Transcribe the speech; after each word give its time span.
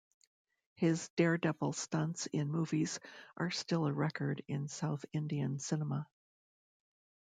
His 0.73 1.09
dare-devil 1.09 1.73
stunts 1.73 2.25
in 2.25 2.49
movies 2.51 2.99
are 3.37 3.51
still 3.51 3.85
a 3.85 3.93
record 3.93 4.41
in 4.47 4.67
South 4.67 5.05
Indian 5.13 5.59
cinema. 5.59 6.07